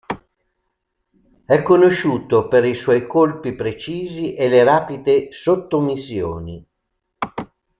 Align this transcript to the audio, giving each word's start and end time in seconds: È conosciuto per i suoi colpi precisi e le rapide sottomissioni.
È 1.45 1.61
conosciuto 1.61 2.47
per 2.47 2.65
i 2.65 2.73
suoi 2.73 3.05
colpi 3.05 3.53
precisi 3.53 4.33
e 4.33 4.47
le 4.49 4.63
rapide 4.63 5.31
sottomissioni. 5.31 6.65